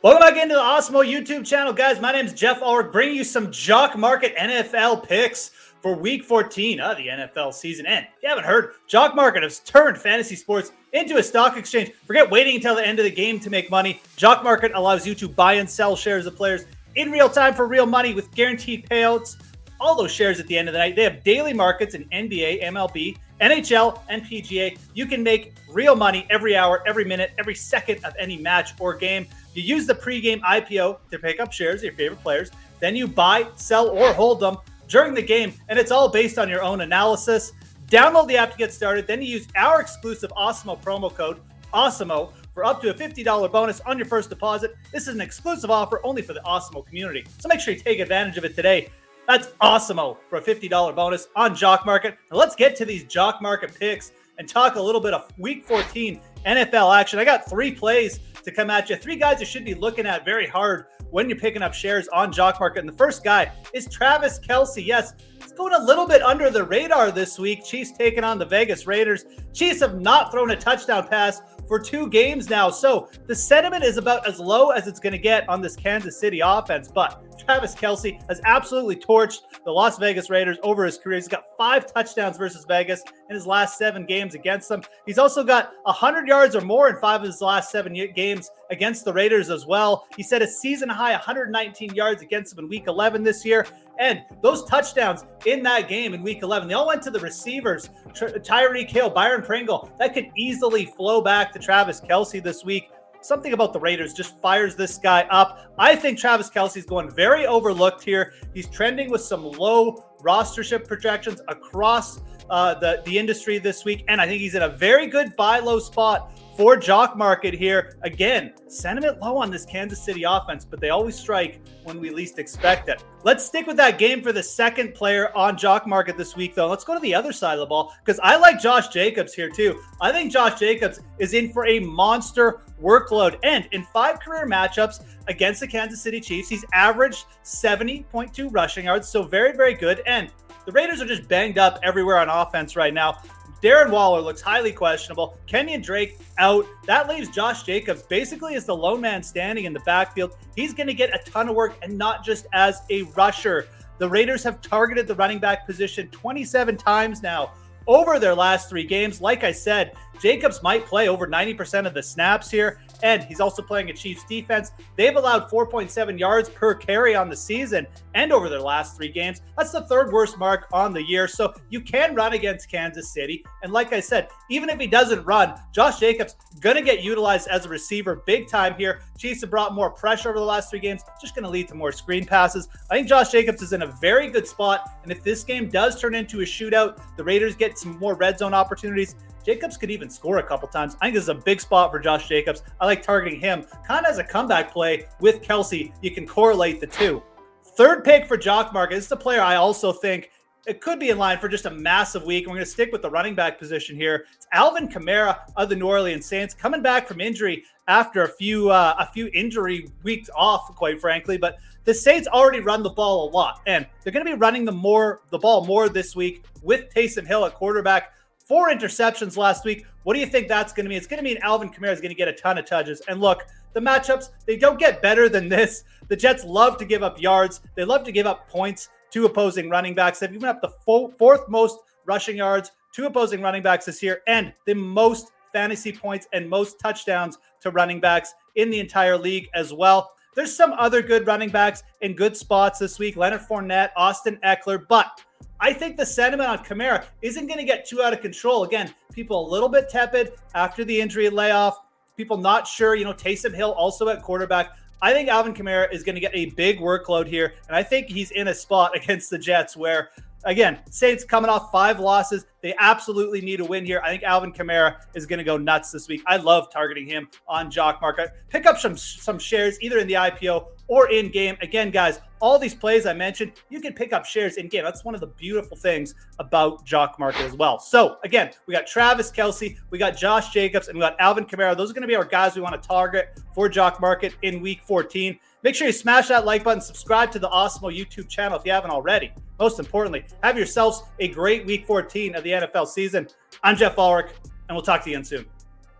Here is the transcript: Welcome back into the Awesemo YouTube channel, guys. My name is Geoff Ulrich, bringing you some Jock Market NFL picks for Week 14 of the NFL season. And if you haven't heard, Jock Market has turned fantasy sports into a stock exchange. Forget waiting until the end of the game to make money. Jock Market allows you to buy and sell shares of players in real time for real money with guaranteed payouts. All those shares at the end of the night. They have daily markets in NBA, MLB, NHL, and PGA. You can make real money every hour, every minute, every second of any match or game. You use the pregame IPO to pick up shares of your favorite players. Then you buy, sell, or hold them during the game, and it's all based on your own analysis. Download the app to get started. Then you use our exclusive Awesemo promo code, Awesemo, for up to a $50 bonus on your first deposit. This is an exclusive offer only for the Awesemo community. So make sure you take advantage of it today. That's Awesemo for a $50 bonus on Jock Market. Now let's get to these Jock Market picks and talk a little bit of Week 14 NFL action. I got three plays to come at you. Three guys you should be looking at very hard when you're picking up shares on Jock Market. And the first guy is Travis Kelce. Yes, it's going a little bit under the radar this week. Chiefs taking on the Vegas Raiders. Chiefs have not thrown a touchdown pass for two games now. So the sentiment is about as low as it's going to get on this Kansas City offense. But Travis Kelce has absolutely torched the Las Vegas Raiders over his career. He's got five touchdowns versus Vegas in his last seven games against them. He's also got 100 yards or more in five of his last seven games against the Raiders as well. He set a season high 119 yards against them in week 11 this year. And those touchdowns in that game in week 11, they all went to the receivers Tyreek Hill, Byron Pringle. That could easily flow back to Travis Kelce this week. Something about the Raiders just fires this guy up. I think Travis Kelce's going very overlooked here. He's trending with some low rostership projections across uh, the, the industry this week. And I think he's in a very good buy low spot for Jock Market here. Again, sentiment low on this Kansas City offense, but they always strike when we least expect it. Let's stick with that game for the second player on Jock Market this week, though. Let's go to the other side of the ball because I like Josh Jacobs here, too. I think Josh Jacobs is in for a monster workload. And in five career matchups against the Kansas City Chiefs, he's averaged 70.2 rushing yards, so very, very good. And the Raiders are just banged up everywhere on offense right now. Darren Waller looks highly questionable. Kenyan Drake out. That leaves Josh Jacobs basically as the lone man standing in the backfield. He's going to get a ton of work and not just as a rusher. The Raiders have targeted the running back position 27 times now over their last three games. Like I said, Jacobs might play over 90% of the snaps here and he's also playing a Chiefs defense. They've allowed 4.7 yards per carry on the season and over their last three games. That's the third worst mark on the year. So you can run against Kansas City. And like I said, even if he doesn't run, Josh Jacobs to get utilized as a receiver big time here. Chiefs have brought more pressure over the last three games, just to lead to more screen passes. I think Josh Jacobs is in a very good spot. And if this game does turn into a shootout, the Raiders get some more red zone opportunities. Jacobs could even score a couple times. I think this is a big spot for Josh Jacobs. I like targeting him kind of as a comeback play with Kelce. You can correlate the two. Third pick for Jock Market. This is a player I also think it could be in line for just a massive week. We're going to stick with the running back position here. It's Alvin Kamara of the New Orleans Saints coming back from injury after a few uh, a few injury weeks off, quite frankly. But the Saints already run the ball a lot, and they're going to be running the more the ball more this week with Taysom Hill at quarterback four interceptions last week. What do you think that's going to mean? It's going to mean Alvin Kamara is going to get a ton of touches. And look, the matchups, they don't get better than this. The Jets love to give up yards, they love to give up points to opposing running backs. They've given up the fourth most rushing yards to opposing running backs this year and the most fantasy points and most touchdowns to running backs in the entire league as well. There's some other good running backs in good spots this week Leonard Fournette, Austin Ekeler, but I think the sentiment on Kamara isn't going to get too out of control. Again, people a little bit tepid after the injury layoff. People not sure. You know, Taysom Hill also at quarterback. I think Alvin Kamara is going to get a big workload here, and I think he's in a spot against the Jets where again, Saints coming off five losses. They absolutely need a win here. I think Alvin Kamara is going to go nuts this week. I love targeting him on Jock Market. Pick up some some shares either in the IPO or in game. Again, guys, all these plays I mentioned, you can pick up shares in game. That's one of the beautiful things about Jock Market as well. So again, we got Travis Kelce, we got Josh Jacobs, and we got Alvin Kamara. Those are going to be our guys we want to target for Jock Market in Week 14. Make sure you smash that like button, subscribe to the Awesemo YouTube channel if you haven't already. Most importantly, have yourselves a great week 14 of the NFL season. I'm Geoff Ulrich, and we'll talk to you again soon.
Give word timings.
Welcome 0.00 0.20
back 0.20 0.40
into 0.40 0.54
the 0.54 0.60
Awesemo 0.60 1.04
YouTube 1.04 1.44
channel, 1.44 1.72
guys. 1.72 2.00
My 2.00 2.12
name 2.12 2.24
is 2.24 2.32
Geoff 2.32 2.62
Ulrich, 2.62 2.92
bringing 2.92 3.16
you 3.16 3.24
some 3.24 3.50
Jock 3.50 3.98
Market 3.98 4.36
NFL 4.36 5.08
picks 5.08 5.48
for 5.82 5.96
Week 5.96 6.22
14 6.22 6.78
of 6.78 6.96
the 6.96 7.08
NFL 7.08 7.52
season. 7.52 7.84
And 7.84 8.06
if 8.06 8.22
you 8.22 8.28
haven't 8.28 8.44
heard, 8.44 8.74
Jock 8.86 9.16
Market 9.16 9.42
has 9.42 9.58
turned 9.58 9.98
fantasy 9.98 10.36
sports 10.36 10.70
into 10.92 11.16
a 11.16 11.22
stock 11.22 11.56
exchange. 11.56 11.90
Forget 12.06 12.30
waiting 12.30 12.54
until 12.54 12.76
the 12.76 12.86
end 12.86 13.00
of 13.00 13.06
the 13.06 13.10
game 13.10 13.40
to 13.40 13.50
make 13.50 13.72
money. 13.72 14.00
Jock 14.16 14.44
Market 14.44 14.70
allows 14.76 15.04
you 15.04 15.16
to 15.16 15.28
buy 15.28 15.54
and 15.54 15.68
sell 15.68 15.96
shares 15.96 16.26
of 16.26 16.36
players 16.36 16.66
in 16.94 17.10
real 17.10 17.28
time 17.28 17.52
for 17.52 17.66
real 17.66 17.84
money 17.84 18.14
with 18.14 18.32
guaranteed 18.36 18.88
payouts. 18.88 19.34
All 19.80 19.96
those 19.96 20.12
shares 20.12 20.38
at 20.38 20.46
the 20.46 20.56
end 20.56 20.68
of 20.68 20.74
the 20.74 20.78
night. 20.78 20.94
They 20.94 21.02
have 21.02 21.24
daily 21.24 21.52
markets 21.52 21.96
in 21.96 22.04
NBA, 22.10 22.62
MLB, 22.62 23.16
NHL, 23.40 24.00
and 24.08 24.22
PGA. 24.22 24.78
You 24.94 25.06
can 25.06 25.22
make 25.22 25.54
real 25.68 25.94
money 25.94 26.26
every 26.30 26.56
hour, 26.56 26.82
every 26.86 27.04
minute, 27.04 27.32
every 27.38 27.54
second 27.54 28.04
of 28.04 28.14
any 28.18 28.36
match 28.36 28.72
or 28.80 28.94
game. 28.94 29.26
You 29.54 29.62
use 29.62 29.86
the 29.86 29.94
pregame 29.94 30.40
IPO 30.40 30.98
to 31.10 31.18
pick 31.18 31.40
up 31.40 31.52
shares 31.52 31.80
of 31.80 31.84
your 31.84 31.92
favorite 31.94 32.22
players. 32.22 32.50
Then 32.80 32.96
you 32.96 33.06
buy, 33.06 33.48
sell, 33.56 33.88
or 33.88 34.12
hold 34.12 34.40
them 34.40 34.58
during 34.88 35.14
the 35.14 35.22
game, 35.22 35.52
and 35.68 35.78
it's 35.78 35.90
all 35.90 36.08
based 36.08 36.38
on 36.38 36.48
your 36.48 36.62
own 36.62 36.80
analysis. 36.80 37.52
Download 37.88 38.28
the 38.28 38.36
app 38.36 38.52
to 38.52 38.58
get 38.58 38.72
started. 38.72 39.06
Then 39.06 39.22
you 39.22 39.28
use 39.28 39.48
our 39.56 39.80
exclusive 39.80 40.30
Awesemo 40.36 40.80
promo 40.82 41.12
code, 41.12 41.40
Awesemo, 41.72 42.32
for 42.54 42.64
up 42.64 42.82
to 42.82 42.90
a 42.90 42.94
$50 42.94 43.52
bonus 43.52 43.80
on 43.80 43.98
your 43.98 44.06
first 44.06 44.30
deposit. 44.30 44.76
This 44.92 45.06
is 45.06 45.14
an 45.14 45.20
exclusive 45.20 45.70
offer 45.70 46.00
only 46.04 46.22
for 46.22 46.32
the 46.32 46.40
Awesemo 46.40 46.84
community. 46.84 47.24
So 47.38 47.48
make 47.48 47.60
sure 47.60 47.72
you 47.72 47.80
take 47.80 48.00
advantage 48.00 48.36
of 48.36 48.44
it 48.44 48.54
today. 48.54 48.90
That's 49.28 49.48
Awesemo 49.60 50.16
for 50.30 50.36
a 50.38 50.42
$50 50.42 50.96
bonus 50.96 51.28
on 51.36 51.54
Jock 51.54 51.84
Market. 51.84 52.16
Now 52.30 52.38
let's 52.38 52.56
get 52.56 52.74
to 52.76 52.86
these 52.86 53.04
Jock 53.04 53.42
Market 53.42 53.78
picks 53.78 54.12
and 54.38 54.48
talk 54.48 54.76
a 54.76 54.80
little 54.80 55.02
bit 55.02 55.12
of 55.12 55.30
Week 55.36 55.62
14 55.66 56.18
NFL 56.46 56.98
action. 56.98 57.18
I 57.18 57.26
got 57.26 57.46
three 57.46 57.70
plays 57.70 58.20
to 58.42 58.50
come 58.50 58.70
at 58.70 58.88
you. 58.88 58.96
Three 58.96 59.16
guys 59.16 59.38
you 59.38 59.44
should 59.44 59.66
be 59.66 59.74
looking 59.74 60.06
at 60.06 60.24
very 60.24 60.46
hard 60.46 60.86
when 61.10 61.28
you're 61.28 61.38
picking 61.38 61.60
up 61.60 61.74
shares 61.74 62.08
on 62.08 62.32
Jock 62.32 62.58
Market. 62.58 62.80
And 62.80 62.88
the 62.88 62.96
first 62.96 63.22
guy 63.22 63.52
is 63.74 63.86
Travis 63.86 64.40
Kelce. 64.40 64.82
Yes, 64.82 65.12
it's 65.36 65.52
going 65.52 65.74
a 65.74 65.84
little 65.84 66.06
bit 66.06 66.22
under 66.22 66.48
the 66.48 66.64
radar 66.64 67.10
this 67.10 67.38
week. 67.38 67.62
Chiefs 67.62 67.92
taking 67.92 68.24
on 68.24 68.38
the 68.38 68.46
Vegas 68.46 68.86
Raiders. 68.86 69.26
Chiefs 69.52 69.80
have 69.80 70.00
not 70.00 70.32
thrown 70.32 70.52
a 70.52 70.56
touchdown 70.56 71.06
pass 71.06 71.42
for 71.68 71.78
two 71.78 72.08
games 72.08 72.48
now. 72.48 72.70
So 72.70 73.08
the 73.26 73.34
sentiment 73.34 73.84
is 73.84 73.98
about 73.98 74.26
as 74.26 74.40
low 74.40 74.70
as 74.70 74.88
it's 74.88 74.98
going 74.98 75.12
to 75.12 75.18
get 75.18 75.48
on 75.48 75.60
this 75.60 75.76
Kansas 75.76 76.18
City 76.18 76.40
offense. 76.40 76.88
But 76.88 77.22
Travis 77.38 77.74
Kelce 77.74 78.20
has 78.28 78.40
absolutely 78.44 78.96
torched 78.96 79.42
the 79.64 79.70
Las 79.70 79.98
Vegas 79.98 80.28
Raiders 80.30 80.58
over 80.62 80.84
his 80.84 80.98
career. 80.98 81.16
He's 81.16 81.28
got 81.28 81.44
five 81.56 81.92
touchdowns 81.92 82.36
versus 82.36 82.64
Vegas 82.66 83.02
in 83.28 83.34
his 83.34 83.46
last 83.46 83.78
seven 83.78 84.04
games 84.06 84.34
against 84.34 84.68
them. 84.68 84.82
He's 85.06 85.18
also 85.18 85.44
got 85.44 85.72
100 85.84 86.26
yards 86.26 86.56
or 86.56 86.62
more 86.62 86.88
in 86.88 86.96
five 86.96 87.20
of 87.20 87.26
his 87.26 87.40
last 87.40 87.70
seven 87.70 87.94
games 88.14 88.50
against 88.70 89.04
the 89.04 89.12
Raiders 89.12 89.50
as 89.50 89.66
well. 89.66 90.06
He 90.16 90.22
set 90.22 90.42
a 90.42 90.48
season 90.48 90.88
high 90.88 91.12
119 91.12 91.94
yards 91.94 92.22
against 92.22 92.54
them 92.54 92.64
in 92.64 92.68
week 92.68 92.84
11 92.86 93.22
this 93.22 93.44
year. 93.44 93.66
And 93.98 94.22
those 94.42 94.64
touchdowns 94.64 95.24
in 95.44 95.62
that 95.64 95.88
game 95.88 96.14
in 96.14 96.22
week 96.22 96.42
11, 96.42 96.68
they 96.68 96.74
all 96.74 96.86
went 96.86 97.02
to 97.02 97.10
the 97.10 97.18
receivers 97.18 97.90
Tyreek 98.14 98.88
Hill, 98.88 99.10
Byron 99.10 99.42
Pringle. 99.42 99.90
That 99.98 100.14
could 100.14 100.30
easily 100.36 100.86
flow 100.86 101.20
back 101.20 101.52
to 101.58 101.64
Travis 101.64 102.00
Kelce 102.00 102.42
this 102.42 102.64
week. 102.64 102.90
Something 103.20 103.52
about 103.52 103.72
the 103.72 103.80
Raiders 103.80 104.14
just 104.14 104.38
fires 104.40 104.76
this 104.76 104.96
guy 104.96 105.22
up. 105.30 105.72
I 105.76 105.96
think 105.96 106.18
Travis 106.18 106.48
Kelce's 106.48 106.84
going 106.84 107.10
very 107.10 107.46
overlooked 107.46 108.02
here. 108.02 108.32
He's 108.54 108.68
trending 108.68 109.10
with 109.10 109.22
some 109.22 109.44
low 109.44 110.04
rostership 110.22 110.86
projections 110.86 111.40
across 111.48 112.20
uh, 112.48 112.74
the, 112.74 113.02
the 113.04 113.18
industry 113.18 113.58
this 113.58 113.84
week. 113.84 114.04
And 114.08 114.20
I 114.20 114.26
think 114.26 114.40
he's 114.40 114.54
in 114.54 114.62
a 114.62 114.68
very 114.68 115.06
good 115.06 115.34
buy 115.36 115.58
low 115.58 115.80
spot 115.80 116.32
for 116.58 116.76
Jock 116.76 117.16
Market 117.16 117.54
here. 117.54 117.96
Again, 118.02 118.52
sentiment 118.66 119.20
low 119.20 119.36
on 119.36 119.48
this 119.48 119.64
Kansas 119.64 120.02
City 120.02 120.24
offense, 120.24 120.64
but 120.64 120.80
they 120.80 120.90
always 120.90 121.16
strike 121.16 121.60
when 121.84 122.00
we 122.00 122.10
least 122.10 122.40
expect 122.40 122.88
it. 122.88 123.04
Let's 123.22 123.46
stick 123.46 123.68
with 123.68 123.76
that 123.76 123.96
game 123.96 124.22
for 124.22 124.32
the 124.32 124.42
second 124.42 124.92
player 124.92 125.30
on 125.36 125.56
Jock 125.56 125.86
Market 125.86 126.16
this 126.16 126.34
week, 126.34 126.56
though. 126.56 126.66
Let's 126.66 126.82
go 126.82 126.94
to 126.94 127.00
the 127.00 127.14
other 127.14 127.32
side 127.32 127.52
of 127.52 127.60
the 127.60 127.66
ball 127.66 127.94
because 128.04 128.18
I 128.24 128.36
like 128.36 128.60
Josh 128.60 128.88
Jacobs 128.88 129.34
here, 129.34 129.48
too. 129.48 129.80
I 130.00 130.10
think 130.10 130.32
Josh 130.32 130.58
Jacobs 130.58 130.98
is 131.20 131.32
in 131.32 131.52
for 131.52 131.64
a 131.68 131.78
monster 131.78 132.62
workload. 132.82 133.38
And 133.44 133.68
in 133.70 133.84
five 133.84 134.18
career 134.18 134.44
matchups 134.44 135.04
against 135.28 135.60
the 135.60 135.68
Kansas 135.68 136.02
City 136.02 136.20
Chiefs, 136.20 136.48
he's 136.48 136.64
averaged 136.74 137.26
70.2 137.44 138.48
rushing 138.50 138.86
yards, 138.86 139.08
so 139.08 139.22
very, 139.22 139.52
very 139.52 139.74
good. 139.74 140.02
And 140.06 140.32
the 140.66 140.72
Raiders 140.72 141.00
are 141.00 141.06
just 141.06 141.28
banged 141.28 141.56
up 141.56 141.78
everywhere 141.84 142.18
on 142.18 142.28
offense 142.28 142.74
right 142.74 142.92
now. 142.92 143.22
Darren 143.62 143.90
Waller 143.90 144.20
looks 144.20 144.40
highly 144.40 144.72
questionable. 144.72 145.36
Kenyan 145.48 145.82
Drake 145.82 146.18
out. 146.38 146.66
That 146.86 147.08
leaves 147.08 147.28
Josh 147.28 147.64
Jacobs 147.64 148.02
basically 148.02 148.54
as 148.54 148.64
the 148.64 148.76
lone 148.76 149.00
man 149.00 149.22
standing 149.22 149.64
in 149.64 149.72
the 149.72 149.80
backfield. 149.80 150.36
He's 150.54 150.72
going 150.72 150.86
to 150.86 150.94
get 150.94 151.14
a 151.14 151.30
ton 151.30 151.48
of 151.48 151.56
work 151.56 151.76
and 151.82 151.98
not 151.98 152.24
just 152.24 152.46
as 152.52 152.82
a 152.90 153.02
rusher. 153.16 153.66
The 153.98 154.08
Raiders 154.08 154.44
have 154.44 154.60
targeted 154.62 155.08
the 155.08 155.16
running 155.16 155.40
back 155.40 155.66
position 155.66 156.06
27 156.08 156.76
times 156.76 157.20
now 157.20 157.52
over 157.88 158.20
their 158.20 158.34
last 158.34 158.68
three 158.68 158.84
games. 158.84 159.20
Like 159.20 159.42
I 159.42 159.50
said, 159.50 159.92
Jacobs 160.20 160.62
might 160.62 160.86
play 160.86 161.08
over 161.08 161.26
90% 161.26 161.86
of 161.86 161.94
the 161.94 162.02
snaps 162.02 162.50
here 162.50 162.80
and 163.02 163.22
he's 163.24 163.40
also 163.40 163.62
playing 163.62 163.90
a 163.90 163.92
Chiefs 163.92 164.24
defense. 164.24 164.72
They've 164.96 165.16
allowed 165.16 165.50
4.7 165.50 166.18
yards 166.18 166.48
per 166.48 166.74
carry 166.74 167.14
on 167.14 167.28
the 167.28 167.36
season 167.36 167.86
and 168.14 168.32
over 168.32 168.48
their 168.48 168.60
last 168.60 168.96
three 168.96 169.10
games. 169.10 169.42
That's 169.56 169.72
the 169.72 169.82
third 169.82 170.12
worst 170.12 170.38
mark 170.38 170.66
on 170.72 170.92
the 170.92 171.02
year. 171.02 171.28
So 171.28 171.52
you 171.70 171.80
can 171.80 172.14
run 172.14 172.32
against 172.32 172.70
Kansas 172.70 173.12
City. 173.12 173.44
And 173.62 173.72
like 173.72 173.92
I 173.92 174.00
said, 174.00 174.28
even 174.50 174.68
if 174.68 174.80
he 174.80 174.86
doesn't 174.86 175.24
run, 175.24 175.54
Josh 175.72 176.00
Jacobs 176.00 176.36
to 176.78 176.82
get 176.82 177.02
utilized 177.02 177.48
as 177.48 177.66
a 177.66 177.68
receiver 177.68 178.22
big 178.26 178.48
time 178.48 178.74
here. 178.74 179.00
Chiefs 179.16 179.40
have 179.40 179.50
brought 179.50 179.74
more 179.74 179.90
pressure 179.90 180.28
over 180.28 180.38
the 180.38 180.44
last 180.44 180.70
three 180.70 180.78
games, 180.78 181.02
just 181.20 181.34
to 181.34 181.48
lead 181.48 181.68
to 181.68 181.74
more 181.74 181.92
screen 181.92 182.24
passes. 182.24 182.68
I 182.90 182.96
think 182.96 183.08
Josh 183.08 183.30
Jacobs 183.30 183.62
is 183.62 183.72
in 183.72 183.82
a 183.82 183.86
very 183.86 184.28
good 184.30 184.46
spot. 184.46 184.98
And 185.02 185.12
if 185.12 185.22
this 185.22 185.44
game 185.44 185.68
does 185.68 186.00
turn 186.00 186.14
into 186.14 186.40
a 186.40 186.44
shootout, 186.44 187.00
the 187.16 187.24
Raiders 187.24 187.54
get 187.56 187.78
some 187.78 187.98
more 187.98 188.14
red 188.14 188.38
zone 188.38 188.54
opportunities. 188.54 189.16
Jacobs 189.48 189.78
could 189.78 189.90
even 189.90 190.10
score 190.10 190.40
a 190.40 190.42
couple 190.42 190.68
times. 190.68 190.94
I 191.00 191.06
think 191.06 191.14
this 191.14 191.22
is 191.22 191.30
a 191.30 191.34
big 191.34 191.58
spot 191.58 191.90
for 191.90 191.98
Josh 191.98 192.28
Jacobs. 192.28 192.62
I 192.82 192.84
like 192.84 193.02
targeting 193.02 193.40
him 193.40 193.64
kind 193.82 194.04
of 194.04 194.10
as 194.10 194.18
a 194.18 194.24
comeback 194.24 194.70
play 194.70 195.06
with 195.20 195.40
Kelce. 195.40 195.90
You 196.02 196.10
can 196.10 196.26
correlate 196.26 196.80
the 196.80 196.86
two. 196.86 197.22
Third 197.64 198.04
pick 198.04 198.26
for 198.26 198.36
Jock 198.36 198.74
Market. 198.74 198.96
This 198.96 199.06
is 199.06 199.12
a 199.12 199.16
player 199.16 199.40
I 199.40 199.56
also 199.56 199.90
think 199.90 200.30
it 200.66 200.82
could 200.82 200.98
be 200.98 201.08
in 201.08 201.16
line 201.16 201.38
for 201.38 201.48
just 201.48 201.64
a 201.64 201.70
massive 201.70 202.24
week. 202.24 202.46
We're 202.46 202.56
going 202.56 202.64
to 202.66 202.70
stick 202.70 202.92
with 202.92 203.00
the 203.00 203.08
running 203.08 203.34
back 203.34 203.58
position 203.58 203.96
here. 203.96 204.26
It's 204.34 204.46
Alvin 204.52 204.86
Kamara 204.86 205.38
of 205.56 205.70
the 205.70 205.76
New 205.76 205.86
Orleans 205.86 206.26
Saints 206.26 206.52
coming 206.52 206.82
back 206.82 207.08
from 207.08 207.18
injury 207.18 207.64
after 207.86 208.24
a 208.24 208.28
few 208.28 208.68
uh, 208.68 208.96
a 208.98 209.06
few 209.12 209.30
injury 209.32 209.88
weeks 210.02 210.28
off, 210.36 210.74
quite 210.76 211.00
frankly. 211.00 211.38
But 211.38 211.56
the 211.84 211.94
Saints 211.94 212.28
already 212.28 212.60
run 212.60 212.82
the 212.82 212.90
ball 212.90 213.26
a 213.26 213.28
lot, 213.30 213.62
and 213.66 213.86
they're 214.04 214.12
going 214.12 214.26
to 214.26 214.30
be 214.30 214.38
running 214.38 214.66
the 214.66 214.72
more 214.72 215.22
the 215.30 215.38
ball 215.38 215.64
more 215.64 215.88
this 215.88 216.14
week 216.14 216.44
with 216.62 216.92
Taysom 216.94 217.26
Hill 217.26 217.46
at 217.46 217.54
quarterback 217.54 218.12
four 218.48 218.70
interceptions 218.70 219.36
last 219.36 219.66
week. 219.66 219.84
What 220.04 220.14
do 220.14 220.20
you 220.20 220.26
think 220.26 220.48
that's 220.48 220.72
going 220.72 220.84
to 220.84 220.88
mean? 220.88 220.96
It's 220.96 221.06
going 221.06 221.18
to 221.18 221.24
mean 221.24 221.38
Alvin 221.42 221.68
Kamara 221.68 221.92
is 221.92 222.00
going 222.00 222.10
to 222.10 222.16
get 222.16 222.28
a 222.28 222.32
ton 222.32 222.56
of 222.56 222.64
touches. 222.64 223.02
And 223.06 223.20
look, 223.20 223.46
the 223.74 223.80
matchups, 223.80 224.30
they 224.46 224.56
don't 224.56 224.78
get 224.78 225.02
better 225.02 225.28
than 225.28 225.48
this. 225.48 225.84
The 226.08 226.16
Jets 226.16 226.44
love 226.44 226.78
to 226.78 226.86
give 226.86 227.02
up 227.02 227.20
yards, 227.20 227.60
they 227.76 227.84
love 227.84 228.04
to 228.04 228.12
give 228.12 228.26
up 228.26 228.48
points 228.48 228.88
to 229.10 229.26
opposing 229.26 229.68
running 229.68 229.94
backs. 229.94 230.18
They've 230.18 230.32
given 230.32 230.48
up 230.48 230.62
the 230.62 230.72
fourth 231.18 231.48
most 231.48 231.78
rushing 232.06 232.38
yards 232.38 232.72
to 232.94 233.06
opposing 233.06 233.42
running 233.42 233.62
backs 233.62 233.84
this 233.84 234.02
year 234.02 234.22
and 234.26 234.52
the 234.64 234.74
most 234.74 235.30
fantasy 235.52 235.92
points 235.92 236.26
and 236.32 236.48
most 236.48 236.80
touchdowns 236.80 237.38
to 237.60 237.70
running 237.70 238.00
backs 238.00 238.34
in 238.54 238.70
the 238.70 238.80
entire 238.80 239.16
league 239.16 239.48
as 239.54 239.72
well. 239.72 240.12
There's 240.34 240.54
some 240.54 240.72
other 240.74 241.02
good 241.02 241.26
running 241.26 241.50
backs 241.50 241.82
in 242.00 242.14
good 242.14 242.36
spots 242.36 242.78
this 242.78 242.98
week 242.98 243.16
Leonard 243.16 243.42
Fournette, 243.42 243.90
Austin 243.96 244.38
Ekeler, 244.44 244.86
but 244.88 245.20
I 245.60 245.72
think 245.72 245.96
the 245.96 246.06
sentiment 246.06 246.48
on 246.48 246.58
Kamara 246.64 247.04
isn't 247.22 247.46
going 247.46 247.58
to 247.58 247.64
get 247.64 247.86
too 247.86 248.02
out 248.02 248.12
of 248.12 248.20
control. 248.20 248.64
Again, 248.64 248.94
people 249.12 249.48
a 249.48 249.50
little 249.50 249.68
bit 249.68 249.88
tepid 249.88 250.32
after 250.54 250.84
the 250.84 251.00
injury 251.00 251.28
layoff. 251.30 251.78
People 252.16 252.36
not 252.36 252.66
sure. 252.66 252.94
You 252.94 253.04
know, 253.04 253.12
Taysom 253.12 253.54
Hill 253.54 253.72
also 253.72 254.08
at 254.08 254.22
quarterback. 254.22 254.70
I 255.00 255.12
think 255.12 255.28
Alvin 255.28 255.54
Kamara 255.54 255.92
is 255.92 256.02
going 256.02 256.16
to 256.16 256.20
get 256.20 256.34
a 256.34 256.46
big 256.50 256.80
workload 256.80 257.26
here, 257.26 257.54
and 257.68 257.76
I 257.76 257.84
think 257.84 258.08
he's 258.08 258.32
in 258.32 258.48
a 258.48 258.54
spot 258.54 258.96
against 258.96 259.30
the 259.30 259.38
Jets 259.38 259.76
where 259.76 260.10
again, 260.44 260.78
Saints 260.90 261.24
coming 261.24 261.50
off 261.50 261.70
five 261.70 262.00
losses. 262.00 262.46
They 262.62 262.74
absolutely 262.78 263.40
need 263.40 263.60
a 263.60 263.64
win 263.64 263.84
here. 263.84 264.00
I 264.04 264.08
think 264.08 264.22
Alvin 264.22 264.52
Kamara 264.52 264.96
is 265.14 265.26
going 265.26 265.38
to 265.38 265.44
go 265.44 265.56
nuts 265.56 265.92
this 265.92 266.08
week. 266.08 266.22
I 266.26 266.36
love 266.36 266.72
targeting 266.72 267.06
him 267.06 267.28
on 267.46 267.70
Jock 267.70 268.00
Market. 268.00 268.30
Pick 268.48 268.66
up 268.66 268.78
some 268.78 268.96
some 268.96 269.38
shares 269.38 269.80
either 269.80 269.98
in 269.98 270.06
the 270.06 270.14
IPO 270.14 270.66
or 270.88 271.10
in 271.10 271.30
game. 271.30 271.56
Again, 271.60 271.90
guys, 271.90 272.20
all 272.40 272.58
these 272.58 272.74
plays 272.74 273.06
I 273.06 273.12
mentioned, 273.12 273.52
you 273.68 273.80
can 273.80 273.92
pick 273.92 274.12
up 274.12 274.24
shares 274.24 274.56
in 274.56 274.68
game. 274.68 274.84
That's 274.84 275.04
one 275.04 275.14
of 275.14 275.20
the 275.20 275.26
beautiful 275.26 275.76
things 275.76 276.14
about 276.38 276.84
Jock 276.84 277.18
Market 277.18 277.42
as 277.42 277.54
well. 277.54 277.78
So 277.78 278.16
again, 278.24 278.50
we 278.66 278.74
got 278.74 278.86
Travis 278.86 279.30
Kelce, 279.30 279.76
we 279.90 279.98
got 279.98 280.16
Josh 280.16 280.50
Jacobs, 280.50 280.88
and 280.88 280.96
we 280.96 281.00
got 281.00 281.16
Alvin 281.20 281.44
Kamara. 281.44 281.76
Those 281.76 281.90
are 281.90 281.94
going 281.94 282.02
to 282.02 282.08
be 282.08 282.16
our 282.16 282.24
guys 282.24 282.56
we 282.56 282.62
want 282.62 282.80
to 282.80 282.88
target 282.88 283.38
for 283.54 283.68
Jock 283.68 284.00
Market 284.00 284.34
in 284.42 284.60
Week 284.60 284.80
14. 284.82 285.38
Make 285.62 285.74
sure 285.74 285.86
you 285.86 285.92
smash 285.92 286.28
that 286.28 286.44
like 286.44 286.64
button, 286.64 286.80
subscribe 286.80 287.30
to 287.32 287.38
the 287.38 287.48
Awesemo 287.48 287.94
YouTube 287.94 288.28
channel 288.28 288.58
if 288.58 288.64
you 288.64 288.72
haven't 288.72 288.90
already. 288.90 289.32
Most 289.58 289.80
importantly, 289.80 290.24
have 290.42 290.56
yourselves 290.56 291.02
a 291.18 291.28
great 291.28 291.66
week 291.66 291.86
14 291.86 292.36
of 292.36 292.44
the 292.44 292.50
NFL 292.50 292.86
season. 292.86 293.28
I'm 293.62 293.76
Geoff 293.76 293.98
Ulrich, 293.98 294.32
and 294.68 294.76
we'll 294.76 294.82
talk 294.82 295.02
to 295.04 295.10
you 295.10 295.16
again 295.16 295.24
soon. 295.24 295.46